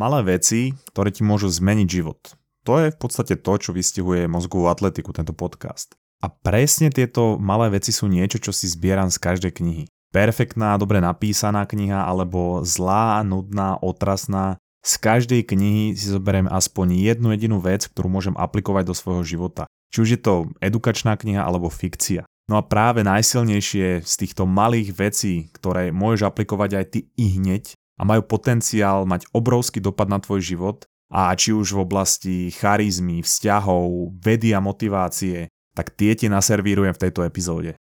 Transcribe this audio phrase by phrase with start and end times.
[0.00, 2.32] Malé veci, ktoré ti môžu zmeniť život.
[2.64, 5.92] To je v podstate to, čo vystihuje mozgovú atletiku, tento podcast.
[6.24, 9.84] A presne tieto malé veci sú niečo, čo si zbieram z každej knihy.
[10.08, 14.56] Perfektná, dobre napísaná kniha, alebo zlá, nudná, otrasná.
[14.80, 19.68] Z každej knihy si zoberiem aspoň jednu jedinú vec, ktorú môžem aplikovať do svojho života.
[19.92, 22.24] Či už je to edukačná kniha alebo fikcia.
[22.48, 27.76] No a práve najsilnejšie z týchto malých vecí, ktoré môžeš aplikovať aj ty i hneď
[28.00, 33.20] a majú potenciál mať obrovský dopad na tvoj život, a či už v oblasti charizmy,
[33.20, 37.76] vzťahov, vedy a motivácie, tak tie ti naservírujem v tejto epizóde.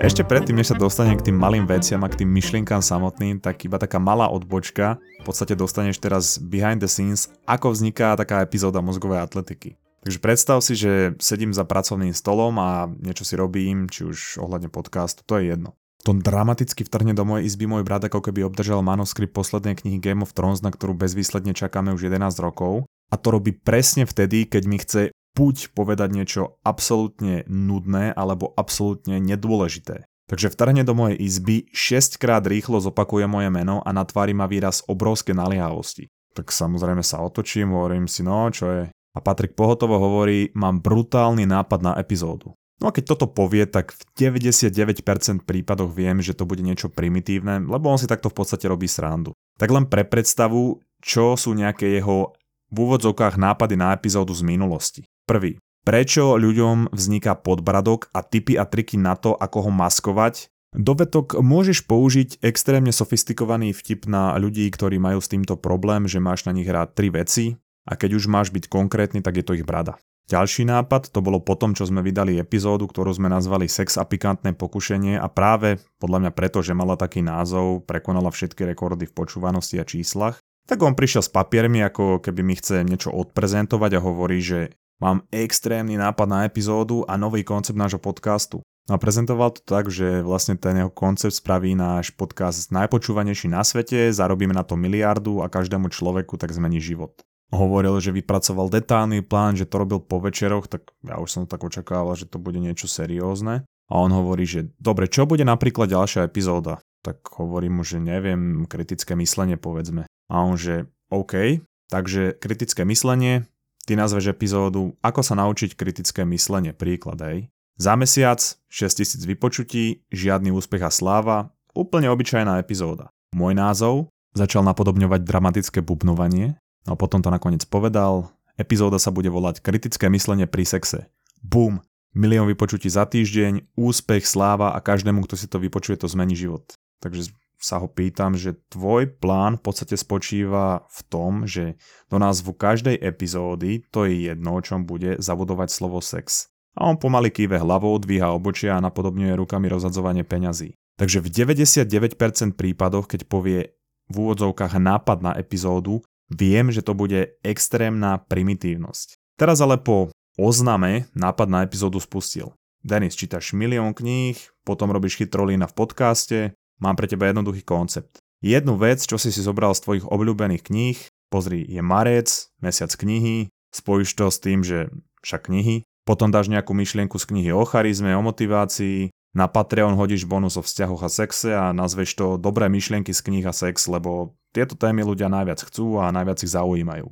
[0.00, 3.62] Ešte predtým, než sa dostanem k tým malým veciam a k tým myšlienkám samotným, tak
[3.62, 4.98] iba taká malá odbočka.
[5.22, 9.79] V podstate dostaneš teraz behind the scenes, ako vzniká taká epizóda mozgovej atletiky.
[10.00, 14.72] Takže predstav si, že sedím za pracovným stolom a niečo si robím, či už ohľadne
[14.72, 15.76] podcastu, to je jedno.
[16.08, 20.24] To dramaticky vtrhne do mojej izby môj brat, ako keby obdržal manuskript poslednej knihy Game
[20.24, 22.88] of Thrones, na ktorú bezvýsledne čakáme už 11 rokov.
[23.12, 29.20] A to robí presne vtedy, keď mi chce buď povedať niečo absolútne nudné alebo absolútne
[29.20, 30.08] nedôležité.
[30.30, 34.46] Takže vtrhne do mojej izby, 6 krát rýchlo zopakuje moje meno a na tvári má
[34.46, 36.06] výraz obrovské naliehavosti.
[36.32, 38.82] Tak samozrejme sa otočím, hovorím si, no čo je.
[39.10, 42.54] A Patrik pohotovo hovorí, mám brutálny nápad na epizódu.
[42.80, 47.60] No a keď toto povie, tak v 99% prípadoch viem, že to bude niečo primitívne,
[47.60, 49.36] lebo on si takto v podstate robí srandu.
[49.60, 52.32] Tak len pre predstavu, čo sú nejaké jeho
[52.72, 55.02] v úvodzovkách nápady na epizódu z minulosti.
[55.28, 55.60] Prvý.
[55.84, 60.48] Prečo ľuďom vzniká podbradok a typy a triky na to, ako ho maskovať?
[60.70, 66.46] Dovetok môžeš použiť extrémne sofistikovaný vtip na ľudí, ktorí majú s týmto problém, že máš
[66.46, 67.44] na nich hrať tri veci
[67.90, 69.98] a keď už máš byť konkrétny, tak je to ich brada.
[70.30, 74.54] Ďalší nápad to bolo potom, čo sme vydali epizódu, ktorú sme nazvali Sex a pikantné
[74.54, 79.82] pokušenie a práve podľa mňa preto, že mala taký názov, prekonala všetky rekordy v počúvanosti
[79.82, 80.38] a číslach,
[80.70, 85.24] tak on prišiel s papiermi, ako keby mi chce niečo odprezentovať a hovorí, že Mám
[85.32, 88.60] extrémny nápad na epizódu a nový koncept nášho podcastu.
[88.84, 93.64] No a prezentoval to tak, že vlastne ten jeho koncept spraví náš podcast najpočúvanejší na
[93.64, 97.16] svete, zarobíme na to miliardu a každému človeku tak zmení život.
[97.50, 101.66] Hovoril, že vypracoval detálny plán, že to robil po večeroch, tak ja už som tak
[101.66, 103.66] očakával, že to bude niečo seriózne.
[103.90, 106.78] A on hovorí, že dobre, čo bude napríklad ďalšia epizóda?
[107.02, 110.06] Tak hovorím mu, že neviem, kritické myslenie povedzme.
[110.30, 111.58] A on, že OK,
[111.90, 113.50] takže kritické myslenie,
[113.90, 117.50] Ty nazveš epizódu Ako sa naučiť kritické myslenie, príklad, hej.
[117.74, 118.38] Za mesiac
[118.68, 123.08] 6000 vypočutí, žiadny úspech a sláva, úplne obyčajná epizóda.
[123.32, 128.30] Môj názov začal napodobňovať dramatické bubnovanie, no a potom to nakoniec povedal,
[128.60, 131.08] epizóda sa bude volať Kritické myslenie pri sexe.
[131.40, 131.80] Bum,
[132.12, 136.76] milión vypočutí za týždeň, úspech, sláva a každému, kto si to vypočuje, to zmení život.
[137.00, 141.76] Takže sa ho pýtam, že tvoj plán v podstate spočíva v tom, že
[142.08, 146.48] do názvu každej epizódy, to je jedno, o čom bude zabudovať slovo sex.
[146.72, 150.72] A on pomaly kýve hlavou, dvíha obočia a napodobňuje rukami rozhadzovanie peňazí.
[150.96, 153.76] Takže v 99% prípadoch, keď povie
[154.10, 159.18] v úvodzovkách nápad na epizódu, viem, že to bude extrémna primitívnosť.
[159.36, 162.54] Teraz ale po ozname nápad na epizódu spustil.
[162.80, 166.38] Denis, čítaš milión kníh, potom robíš chytrolína v podcaste,
[166.80, 168.24] Mám pre teba jednoduchý koncept.
[168.40, 170.98] Jednu vec, čo si si zobral z tvojich obľúbených kníh,
[171.28, 174.88] pozri, je marec, mesiac knihy, spojíš to s tým, že
[175.20, 180.24] však knihy, potom dáš nejakú myšlienku z knihy o charizme, o motivácii, na Patreon hodíš
[180.24, 184.34] bonus o vzťahoch a sexe a nazveš to dobré myšlienky z kníh a sex, lebo
[184.50, 187.08] tieto témy ľudia najviac chcú a najviac ich zaujímajú.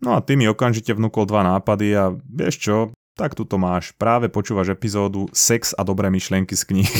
[0.00, 2.76] No a ty mi okamžite vnúkol dva nápady a vieš čo,
[3.20, 3.92] tak tu to máš.
[4.00, 6.94] Práve počúvaš epizódu Sex a dobré myšlienky z kníh.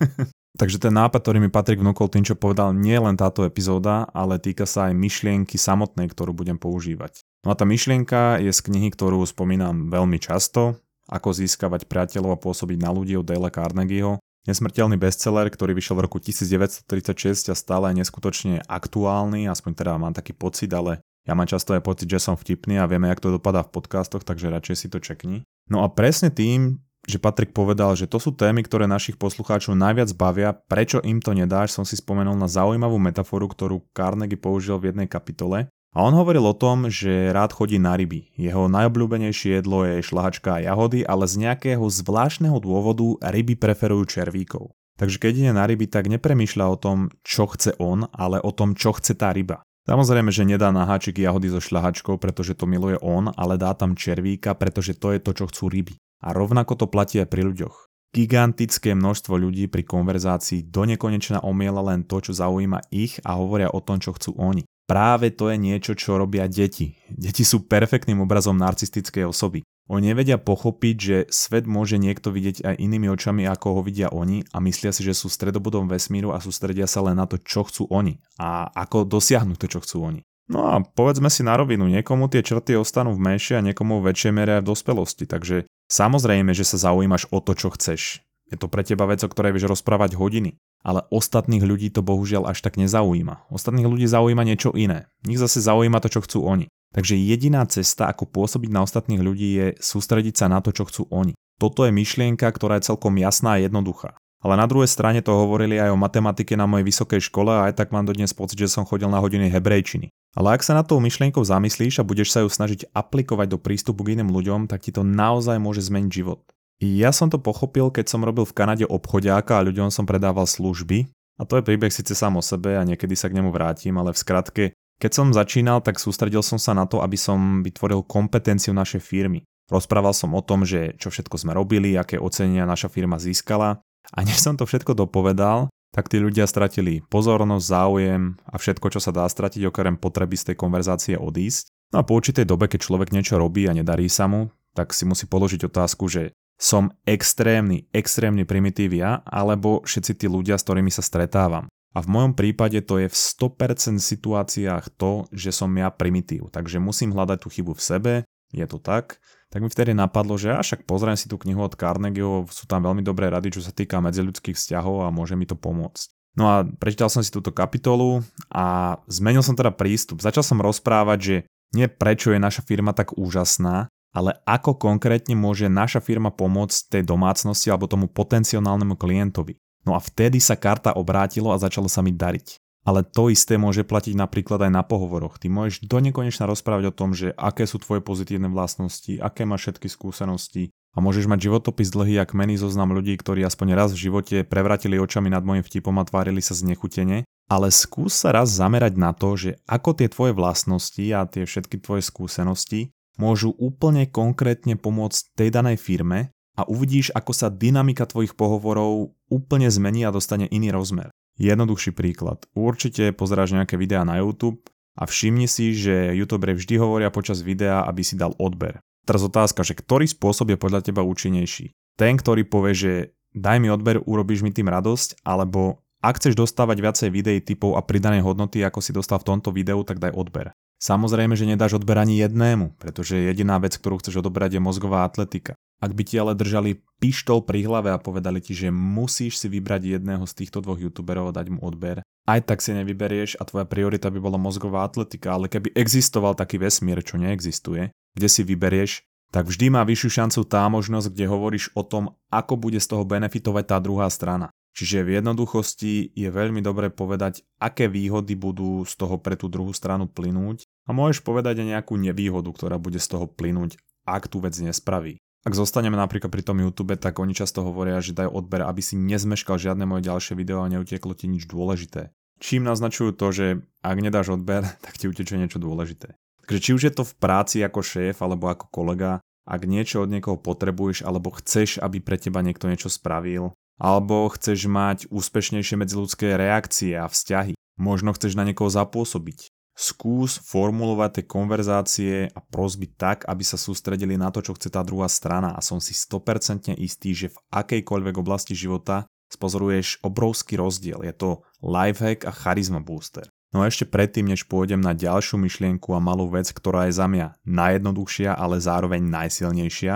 [0.60, 4.10] Takže ten nápad, ktorý mi Patrik vnúkol tým, čo povedal, nie je len táto epizóda,
[4.10, 7.22] ale týka sa aj myšlienky samotnej, ktorú budem používať.
[7.46, 12.42] No a tá myšlienka je z knihy, ktorú spomínam veľmi často, ako získavať priateľov a
[12.42, 14.18] pôsobiť na ľudí od Dale Carnegieho.
[14.48, 20.16] Nesmrteľný bestseller, ktorý vyšiel v roku 1936 a stále je neskutočne aktuálny, aspoň teda mám
[20.16, 23.28] taký pocit, ale ja mám často aj pocit, že som vtipný a vieme, jak to
[23.28, 25.44] dopadá v podcastoch, takže radšej si to čekni.
[25.68, 30.16] No a presne tým, že Patrik povedal, že to sú témy, ktoré našich poslucháčov najviac
[30.16, 30.56] bavia.
[30.56, 35.08] Prečo im to nedáš, som si spomenul na zaujímavú metaforu, ktorú Carnegie použil v jednej
[35.12, 35.68] kapitole.
[35.96, 38.28] A on hovoril o tom, že rád chodí na ryby.
[38.36, 44.76] Jeho najobľúbenejšie jedlo je šlahačka a jahody, ale z nejakého zvláštneho dôvodu ryby preferujú červíkov.
[45.00, 48.74] Takže keď ide na ryby, tak nepremýšľa o tom, čo chce on, ale o tom,
[48.74, 49.64] čo chce tá ryba.
[49.88, 53.96] Samozrejme, že nedá na háčik jahody so šľahačkou, pretože to miluje on, ale dá tam
[53.96, 55.94] červíka, pretože to je to, čo chcú ryby.
[56.20, 57.88] A rovnako to platí aj pri ľuďoch.
[58.12, 63.68] gigantické množstvo ľudí pri konverzácii do nekonečna omiela len to, čo zaujíma ich a hovoria
[63.72, 64.64] o tom, čo chcú oni.
[64.88, 66.96] Práve to je niečo, čo robia deti.
[67.12, 69.60] Deti sú perfektným obrazom narcistickej osoby.
[69.88, 74.48] Oni nevedia pochopiť, že svet môže niekto vidieť aj inými očami, ako ho vidia oni
[74.48, 77.84] a myslia si, že sú stredobodom vesmíru a sústredia sa len na to, čo chcú
[77.92, 80.20] oni a ako dosiahnuť to, čo chcú oni.
[80.48, 84.12] No a povedzme si na rovinu, niekomu tie črty ostanú v menšej a niekomu v
[84.12, 88.24] väčšej mere aj v dospelosti, takže samozrejme, že sa zaujímaš o to, čo chceš.
[88.48, 92.50] Je to pre teba vec, o ktorej vieš rozprávať hodiny, ale ostatných ľudí to bohužiaľ
[92.50, 93.50] až tak nezaujíma.
[93.50, 95.10] Ostatných ľudí zaujíma niečo iné.
[95.26, 96.66] Nich zase zaujíma to, čo chcú oni.
[96.94, 101.04] Takže jediná cesta, ako pôsobiť na ostatných ľudí, je sústrediť sa na to, čo chcú
[101.12, 101.36] oni.
[101.60, 104.16] Toto je myšlienka, ktorá je celkom jasná a jednoduchá.
[104.38, 107.74] Ale na druhej strane to hovorili aj o matematike na mojej vysokej škole a aj
[107.74, 110.14] tak mám dodnes pocit, že som chodil na hodiny hebrejčiny.
[110.38, 114.06] Ale ak sa na tou myšlienkou zamyslíš a budeš sa ju snažiť aplikovať do prístupu
[114.06, 116.46] k iným ľuďom, tak ti to naozaj môže zmeniť život.
[116.78, 121.10] Ja som to pochopil, keď som robil v Kanade obchodiáka a ľuďom som predával služby.
[121.38, 124.14] A to je príbeh síce sám o sebe a niekedy sa k nemu vrátim, ale
[124.14, 124.64] v skratke,
[124.98, 129.42] keď som začínal, tak sústredil som sa na to, aby som vytvoril kompetenciu našej firmy.
[129.70, 133.82] Rozprával som o tom, že čo všetko sme robili, aké ocenenia naša firma získala
[134.14, 139.00] a než som to všetko dopovedal, tak tí ľudia stratili pozornosť, záujem a všetko, čo
[139.02, 141.70] sa dá stratiť okrem potreby z tej konverzácie odísť.
[141.94, 145.08] No a po určitej dobe, keď človek niečo robí a nedarí sa mu, tak si
[145.08, 150.90] musí položiť otázku, že som extrémny, extrémny primitív ja, alebo všetci tí ľudia, s ktorými
[150.90, 151.70] sa stretávam.
[151.94, 156.52] A v mojom prípade to je v 100% situáciách to, že som ja primitív.
[156.52, 158.12] Takže musím hľadať tú chybu v sebe,
[158.52, 161.72] je to tak, tak mi vtedy napadlo, že až však pozriem si tú knihu od
[161.72, 165.56] Carnegieho, sú tam veľmi dobré rady, čo sa týka medziľudských vzťahov a môže mi to
[165.56, 166.12] pomôcť.
[166.36, 168.22] No a prečítal som si túto kapitolu
[168.52, 170.20] a zmenil som teda prístup.
[170.20, 171.36] Začal som rozprávať, že
[171.74, 177.02] nie prečo je naša firma tak úžasná, ale ako konkrétne môže naša firma pomôcť tej
[177.04, 179.60] domácnosti alebo tomu potenciálnemu klientovi.
[179.84, 182.60] No a vtedy sa karta obrátilo a začalo sa mi dariť.
[182.88, 185.36] Ale to isté môže platiť napríklad aj na pohovoroch.
[185.36, 189.68] Ty môžeš do nekonečna rozprávať o tom, že aké sú tvoje pozitívne vlastnosti, aké máš
[189.68, 194.08] všetky skúsenosti a môžeš mať životopis dlhý jak mený zoznam ľudí, ktorí aspoň raz v
[194.08, 198.96] živote prevratili očami nad môjim vtipom a tvárili sa znechutene, ale skús sa raz zamerať
[198.96, 204.78] na to, že ako tie tvoje vlastnosti a tie všetky tvoje skúsenosti môžu úplne konkrétne
[204.78, 210.46] pomôcť tej danej firme a uvidíš, ako sa dynamika tvojich pohovorov úplne zmení a dostane
[210.48, 211.10] iný rozmer.
[211.38, 212.46] Jednoduchší príklad.
[212.54, 214.58] Určite pozeráš nejaké videá na YouTube
[214.98, 218.82] a všimni si, že youtuberi vždy hovoria počas videa, aby si dal odber.
[219.06, 221.70] Teraz otázka, že ktorý spôsob je podľa teba účinnejší?
[221.94, 222.92] Ten, ktorý povie, že
[223.30, 227.82] daj mi odber, urobíš mi tým radosť, alebo ak chceš dostávať viacej videí typov a
[227.82, 230.54] pridanej hodnoty, ako si dostal v tomto videu, tak daj odber.
[230.78, 235.58] Samozrejme, že nedáš odber ani jednému, pretože jediná vec, ktorú chceš odobrať je mozgová atletika.
[235.82, 239.98] Ak by ti ale držali pištol pri hlave a povedali ti, že musíš si vybrať
[239.98, 243.66] jedného z týchto dvoch youtuberov a dať mu odber, aj tak si nevyberieš a tvoja
[243.66, 249.02] priorita by bola mozgová atletika, ale keby existoval taký vesmír, čo neexistuje, kde si vyberieš,
[249.34, 253.02] tak vždy má vyššiu šancu tá možnosť, kde hovoríš o tom, ako bude z toho
[253.02, 254.54] benefitovať tá druhá strana.
[254.78, 259.74] Čiže v jednoduchosti je veľmi dobre povedať, aké výhody budú z toho pre tú druhú
[259.74, 263.76] stranu plynúť a môžeš povedať aj nejakú nevýhodu, ktorá bude z toho plynúť,
[264.08, 265.20] ak tú vec nespraví.
[265.46, 268.98] Ak zostaneme napríklad pri tom YouTube, tak oni často hovoria, že dajú odber, aby si
[268.98, 272.10] nezmeškal žiadne moje ďalšie video a neutieklo ti nič dôležité.
[272.42, 273.46] Čím naznačujú to, že
[273.84, 276.16] ak nedáš odber, tak ti utečie niečo dôležité.
[276.48, 280.12] Takže či už je to v práci ako šéf alebo ako kolega, ak niečo od
[280.12, 286.34] niekoho potrebuješ alebo chceš, aby pre teba niekto niečo spravil, alebo chceš mať úspešnejšie medziludské
[286.40, 293.22] reakcie a vzťahy, možno chceš na niekoho zapôsobiť, skús formulovať tie konverzácie a prosby tak,
[293.30, 297.14] aby sa sústredili na to, čo chce tá druhá strana a som si 100% istý,
[297.14, 301.06] že v akejkoľvek oblasti života spozoruješ obrovský rozdiel.
[301.06, 303.30] Je to lifehack a charizma booster.
[303.54, 307.08] No a ešte predtým, než pôjdem na ďalšiu myšlienku a malú vec, ktorá je za
[307.08, 309.94] mňa najjednoduchšia, ale zároveň najsilnejšia,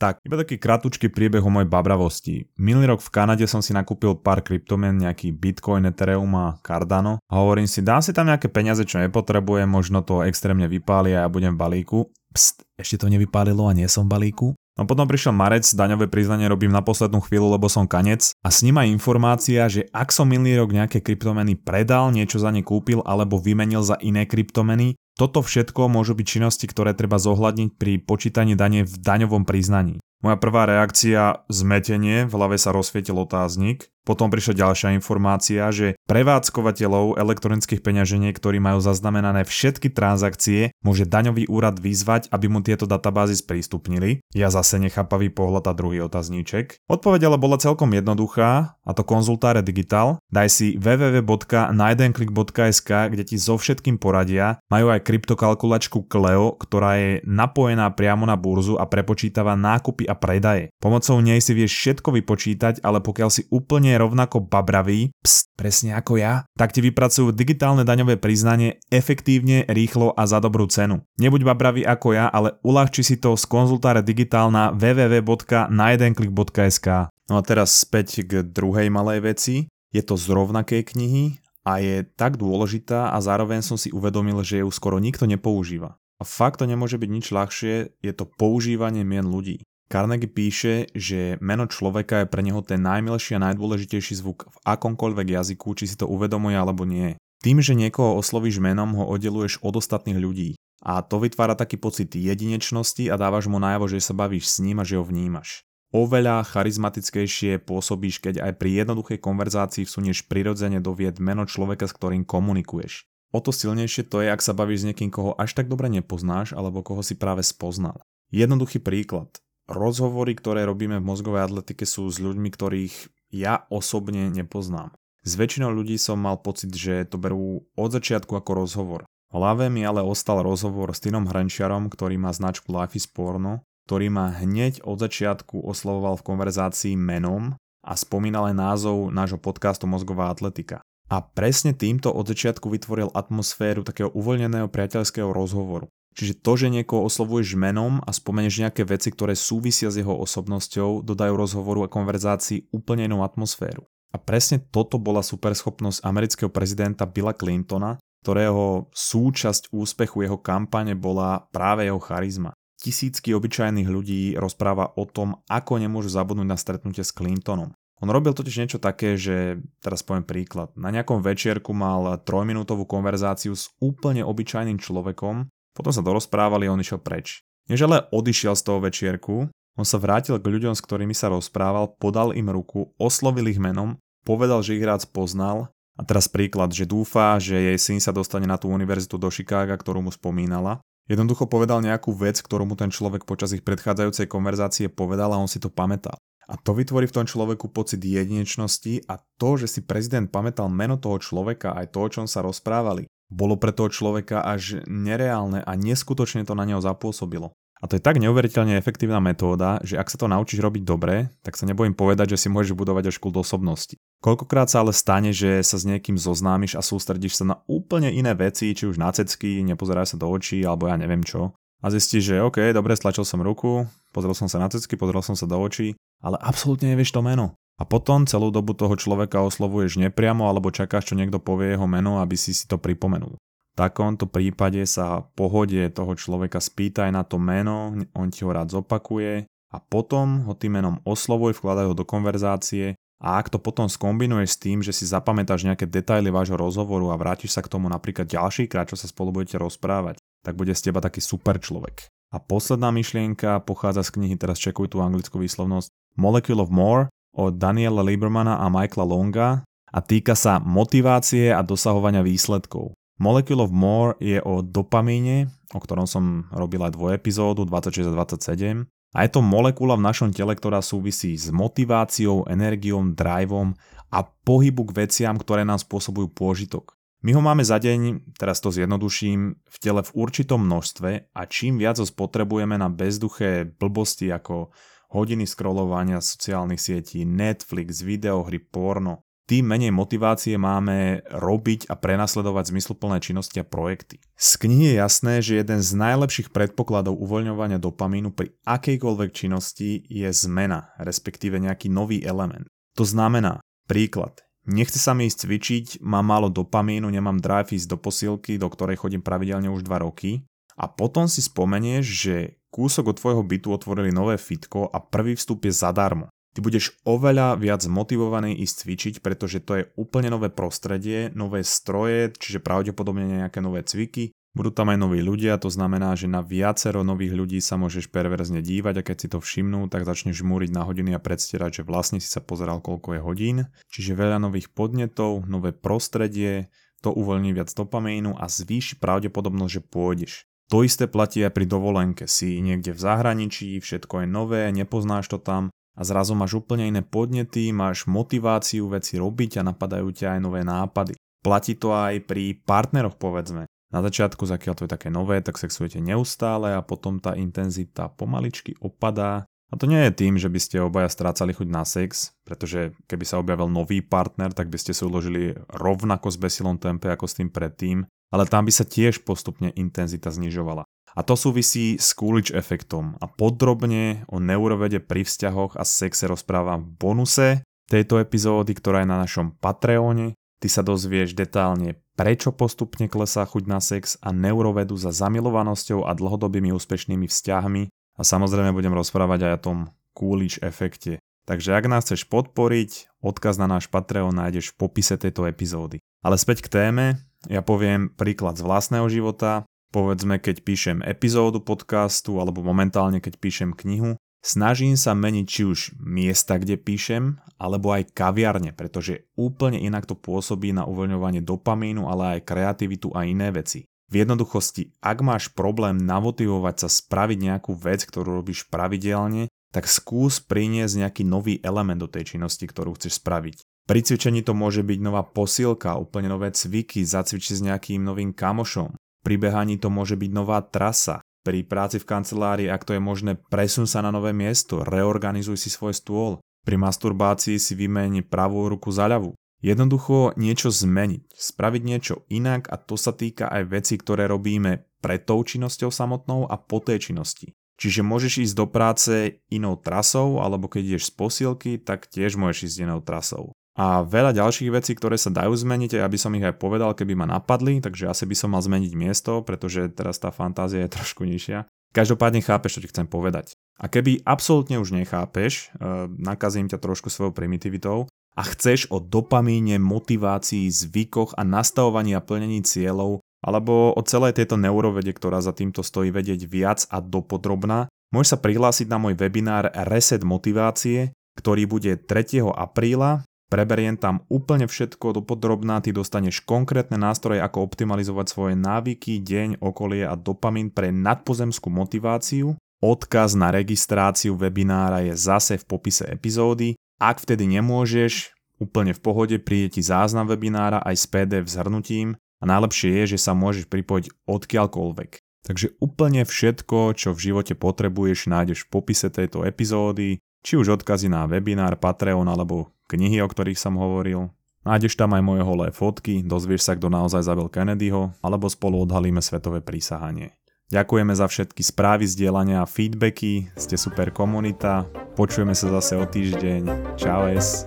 [0.00, 2.48] tak, iba taký kratučký príbeh o mojej babravosti.
[2.56, 7.34] Minulý rok v Kanade som si nakúpil pár kryptomien, nejaký Bitcoin, Ethereum a Cardano a
[7.36, 11.28] hovorím si, dám si tam nejaké peniaze, čo nepotrebujem, možno to extrémne vypáli a ja
[11.28, 11.98] budem v balíku.
[12.32, 14.48] Pst, ešte to nevypálilo a nie som v balíku.
[14.80, 18.64] No potom prišiel marec, daňové priznanie robím na poslednú chvíľu, lebo som kanec a s
[18.64, 23.04] ním aj informácia, že ak som minulý rok nejaké kryptomeny predal, niečo za ne kúpil
[23.04, 28.56] alebo vymenil za iné kryptomeny, toto všetko môžu byť činnosti, ktoré treba zohľadniť pri počítaní
[28.56, 30.00] dane v daňovom priznaní.
[30.24, 33.92] Moja prvá reakcia, zmetenie, v hlave sa rozsvietil otáznik.
[34.04, 41.44] Potom prišla ďalšia informácia, že prevádzkovateľov elektronických peňaženiek, ktorí majú zaznamenané všetky transakcie, môže daňový
[41.46, 44.24] úrad vyzvať, aby mu tieto databázy sprístupnili.
[44.32, 46.80] Ja zase nechápavý pohľad a druhý otazníček.
[46.88, 50.18] Odpoveď ale bola celkom jednoduchá, a to konzultáre Digital.
[50.34, 54.58] Daj si www.najedenklik.sk, kde ti so všetkým poradia.
[54.66, 60.74] Majú aj kryptokalkulačku Cleo, ktorá je napojená priamo na burzu a prepočítava nákupy a predaje.
[60.82, 66.16] Pomocou nej si vieš všetko vypočítať, ale pokiaľ si úplne rovnako babravý, pst, presne ako
[66.20, 71.00] ja, tak ti vypracujú digitálne daňové priznanie efektívne, rýchlo a za dobrú cenu.
[71.16, 76.86] Nebuď babravý ako ja, ale uľahči si to z konzultáre digitál na www.najedenklik.sk.
[77.30, 79.68] No a teraz späť k druhej malej veci.
[79.90, 84.62] Je to z rovnakej knihy a je tak dôležitá a zároveň som si uvedomil, že
[84.62, 85.98] ju skoro nikto nepoužíva.
[86.20, 89.64] A fakt to nemôže byť nič ľahšie, je to používanie mien ľudí.
[89.90, 95.34] Carnegie píše, že meno človeka je pre neho ten najmilší a najdôležitejší zvuk v akomkoľvek
[95.34, 97.18] jazyku, či si to uvedomuje alebo nie.
[97.42, 100.50] Tým, že niekoho oslovíš menom, ho oddeluješ od ostatných ľudí.
[100.86, 104.78] A to vytvára taký pocit jedinečnosti a dávaš mu najavo, že sa bavíš s ním
[104.78, 105.66] a že ho vnímaš.
[105.90, 111.96] Oveľa charizmatickejšie pôsobíš, keď aj pri jednoduchej konverzácii vsunieš prirodzene do vied meno človeka, s
[111.98, 113.10] ktorým komunikuješ.
[113.34, 116.54] O to silnejšie to je, ak sa bavíš s niekým, koho až tak dobre nepoznáš
[116.54, 117.98] alebo koho si práve spoznal.
[118.30, 122.94] Jednoduchý príklad rozhovory, ktoré robíme v mozgovej atletike sú s ľuďmi, ktorých
[123.30, 124.90] ja osobne nepoznám.
[125.22, 129.00] S väčšinou ľudí som mal pocit, že to berú od začiatku ako rozhovor.
[129.30, 133.62] V hlave mi ale ostal rozhovor s Tinom Hrenčiarom, ktorý má značku Life is Porno,
[133.86, 137.54] ktorý ma hneď od začiatku oslovoval v konverzácii menom
[137.86, 140.82] a spomínal aj názov nášho podcastu Mozgová atletika.
[141.10, 145.90] A presne týmto od začiatku vytvoril atmosféru takého uvoľneného priateľského rozhovoru.
[146.20, 151.00] Čiže to, že niekoho oslovuješ menom a spomenieš nejaké veci, ktoré súvisia s jeho osobnosťou,
[151.00, 153.88] dodajú rozhovoru a konverzácii úplne inú atmosféru.
[154.12, 161.48] A presne toto bola superschopnosť amerického prezidenta Billa Clintona, ktorého súčasť úspechu jeho kampane bola
[161.56, 162.52] práve jeho charizma.
[162.76, 167.72] Tisícky obyčajných ľudí rozpráva o tom, ako nemôžu zabudnúť na stretnutie s Clintonom.
[168.04, 173.56] On robil totiž niečo také, že, teraz poviem príklad, na nejakom večierku mal trojminútovú konverzáciu
[173.56, 175.48] s úplne obyčajným človekom,
[175.80, 177.40] potom sa dorozprávali a on išiel preč.
[177.72, 179.48] Než ale odišiel z toho večierku,
[179.80, 183.96] on sa vrátil k ľuďom, s ktorými sa rozprával, podal im ruku, oslovil ich menom,
[184.28, 188.44] povedal, že ich rád spoznal a teraz príklad, že dúfa, že jej syn sa dostane
[188.44, 190.84] na tú univerzitu do Chicaga, ktorú mu spomínala.
[191.10, 195.50] Jednoducho povedal nejakú vec, ktorú mu ten človek počas ich predchádzajúcej konverzácie povedal a on
[195.50, 196.14] si to pamätal.
[196.50, 200.98] A to vytvorí v tom človeku pocit jedinečnosti a to, že si prezident pamätal meno
[200.98, 205.72] toho človeka aj to, o čom sa rozprávali, bolo pre toho človeka až nereálne a
[205.78, 207.54] neskutočne to na neho zapôsobilo.
[207.80, 211.56] A to je tak neuveriteľne efektívna metóda, že ak sa to naučíš robiť dobre, tak
[211.56, 213.96] sa nebojím povedať, že si môžeš budovať až kult osobnosti.
[214.20, 218.36] Koľkokrát sa ale stane, že sa s niekým zoznámiš a sústredíš sa na úplne iné
[218.36, 221.56] veci, či už na cecky, nepozeráš sa do očí alebo ja neviem čo.
[221.80, 225.32] A zistíš, že OK, dobre, stlačil som ruku, pozrel som sa na cecky, pozrel som
[225.32, 227.56] sa do očí, ale absolútne nevieš to meno.
[227.80, 232.20] A potom celú dobu toho človeka oslovuješ nepriamo alebo čakáš, čo niekto povie jeho meno,
[232.20, 233.40] aby si si to pripomenul.
[233.40, 238.68] V takomto prípade sa pohode toho človeka spýtaj na to meno, on ti ho rád
[238.68, 243.88] zopakuje a potom ho tým menom oslovuj, vkladaj ho do konverzácie a ak to potom
[243.88, 247.88] skombinuješ s tým, že si zapamätáš nejaké detaily vášho rozhovoru a vrátiš sa k tomu
[247.88, 252.08] napríklad ďalší krát, čo sa spolu budete rozprávať, tak bude z teba taký super človek.
[252.32, 257.56] A posledná myšlienka pochádza z knihy, teraz čekuj tú anglickú výslovnosť, Molecule of More od
[257.56, 259.48] Daniela Liebermana a Michaela Longa
[259.90, 262.94] a týka sa motivácie a dosahovania výsledkov.
[263.20, 268.12] Molecule of More je o dopamíne, o ktorom som robil aj dvoj epizódu 26 a
[268.16, 273.74] 27 a je to molekula v našom tele, ktorá súvisí s motiváciou, energiou, driveom
[274.08, 276.94] a pohybu k veciam, ktoré nám spôsobujú pôžitok.
[277.20, 281.76] My ho máme za deň, teraz to zjednoduším, v tele v určitom množstve a čím
[281.76, 284.72] viac ho spotrebujeme na bezduché blbosti ako
[285.10, 293.18] hodiny scrollovania sociálnych sietí, Netflix, videohry, porno, tým menej motivácie máme robiť a prenasledovať zmysluplné
[293.18, 294.22] činnosti a projekty.
[294.38, 300.30] Z knihy je jasné, že jeden z najlepších predpokladov uvoľňovania dopamínu pri akejkoľvek činnosti je
[300.30, 302.70] zmena, respektíve nejaký nový element.
[302.94, 303.58] To znamená,
[303.90, 304.38] príklad,
[304.70, 309.02] nechce sa mi ísť cvičiť, mám málo dopamínu, nemám drive ísť do posilky, do ktorej
[309.02, 310.46] chodím pravidelne už 2 roky
[310.78, 312.36] a potom si spomenieš, že
[312.70, 316.30] kúsok od tvojho bytu otvorili nové fitko a prvý vstup je zadarmo.
[316.50, 322.34] Ty budeš oveľa viac motivovaný ísť cvičiť, pretože to je úplne nové prostredie, nové stroje,
[322.34, 327.06] čiže pravdepodobne nejaké nové cviky, Budú tam aj noví ľudia, to znamená, že na viacero
[327.06, 330.82] nových ľudí sa môžeš perverzne dívať a keď si to všimnú, tak začneš žmúriť na
[330.82, 333.58] hodiny a predstierať, že vlastne si sa pozeral koľko je hodín.
[333.94, 336.66] Čiže veľa nových podnetov, nové prostredie,
[336.98, 340.32] to uvoľní viac dopamínu a zvýši pravdepodobnosť, že pôjdeš.
[340.70, 342.30] To isté platí aj pri dovolenke.
[342.30, 347.02] Si niekde v zahraničí, všetko je nové, nepoznáš to tam a zrazu máš úplne iné
[347.02, 351.18] podnety, máš motiváciu veci robiť a napadajú ťa aj nové nápady.
[351.42, 353.66] Platí to aj pri partneroch povedzme.
[353.90, 358.78] Na začiatku, zakiaľ to je také nové, tak sexujete neustále a potom tá intenzita pomaličky
[358.78, 359.50] opadá.
[359.70, 363.24] A to nie je tým, že by ste obaja strácali chuť na sex, pretože keby
[363.26, 367.38] sa objavil nový partner, tak by ste si uložili rovnako s besilom tempe ako s
[367.42, 370.86] tým predtým, ale tam by sa tiež postupne intenzita znižovala.
[371.10, 376.86] A to súvisí s Coolidge efektom a podrobne o neurovede pri vzťahoch a sexe rozprávam
[376.86, 377.48] v bonuse
[377.90, 380.38] tejto epizódy, ktorá je na našom Patreone.
[380.62, 386.14] Ty sa dozvieš detálne prečo postupne klesá chuť na sex a neurovedu za zamilovanosťou a
[386.14, 389.78] dlhodobými úspešnými vzťahmi a samozrejme budem rozprávať aj o tom
[390.14, 391.18] Coolidge efekte.
[391.48, 395.98] Takže ak nás chceš podporiť, odkaz na náš Patreon nájdeš v popise tejto epizódy.
[396.20, 397.18] Ale späť k téme,
[397.48, 403.70] ja poviem príklad z vlastného života, povedzme keď píšem epizódu podcastu alebo momentálne keď píšem
[403.72, 410.08] knihu, Snažím sa meniť či už miesta, kde píšem, alebo aj kaviarne, pretože úplne inak
[410.08, 413.84] to pôsobí na uvoľňovanie dopamínu, ale aj kreativitu a iné veci.
[414.08, 420.40] V jednoduchosti, ak máš problém navotivovať sa spraviť nejakú vec, ktorú robíš pravidelne, tak skús
[420.40, 423.62] priniesť nejaký nový element do tej činnosti, ktorú chceš spraviť.
[423.90, 428.94] Pri cvičení to môže byť nová posilka, úplne nové cviky, zacvičiť s nejakým novým kamošom.
[429.26, 433.34] Pri behaní to môže byť nová trasa, pri práci v kancelárii, ak to je možné,
[433.50, 436.38] presun sa na nové miesto, reorganizuj si svoj stôl.
[436.62, 439.34] Pri masturbácii si vymeň pravú ruku za ľavú.
[439.58, 445.26] Jednoducho niečo zmeniť, spraviť niečo inak a to sa týka aj veci, ktoré robíme pred
[445.26, 447.58] tou činnosťou samotnou a po tej činnosti.
[447.82, 452.70] Čiže môžeš ísť do práce inou trasou, alebo keď ideš z posielky, tak tiež môžeš
[452.70, 456.42] ísť inou trasou a veľa ďalších vecí, ktoré sa dajú zmeniť, ja by som ich
[456.42, 460.34] aj povedal, keby ma napadli, takže asi by som mal zmeniť miesto, pretože teraz tá
[460.34, 461.70] fantázia je trošku nižšia.
[461.90, 463.50] Každopádne chápeš, čo ti chcem povedať.
[463.80, 469.80] A keby absolútne už nechápeš, e, nakazím ťa trošku svojou primitivitou a chceš o dopamíne,
[469.82, 475.80] motivácii, zvykoch a nastavovaní a plnení cieľov, alebo o celej tejto neurovede, ktorá za týmto
[475.80, 481.96] stojí vedieť viac a dopodrobná, môžeš sa prihlásiť na môj webinár Reset motivácie, ktorý bude
[481.96, 482.44] 3.
[482.52, 489.18] apríla Preberiem tam úplne všetko do podrobná, ty dostaneš konkrétne nástroje, ako optimalizovať svoje návyky,
[489.18, 492.54] deň, okolie a dopamín pre nadpozemskú motiváciu.
[492.78, 496.78] Odkaz na registráciu webinára je zase v popise epizódy.
[497.02, 502.46] Ak vtedy nemôžeš, úplne v pohode príde ti záznam webinára aj s PDF zhrnutím a
[502.46, 505.10] najlepšie je, že sa môžeš pripojiť odkiaľkoľvek.
[505.40, 511.12] Takže úplne všetko, čo v živote potrebuješ, nájdeš v popise tejto epizódy, či už odkazy
[511.12, 514.32] na webinár, Patreon alebo knihy, o ktorých som hovoril.
[514.60, 519.24] Nájdeš tam aj moje holé fotky, dozvieš sa, kto naozaj zabil Kennedyho, alebo spolu odhalíme
[519.24, 520.36] svetové prísahanie.
[520.70, 524.86] Ďakujeme za všetky správy, zdieľania a feedbacky, ste super komunita,
[525.18, 527.66] počujeme sa zase o týždeň, čau es.